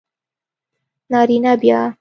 نارینه 1.11 1.55
بیا 1.61 1.81